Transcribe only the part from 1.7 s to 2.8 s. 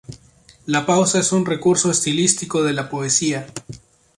estilístico de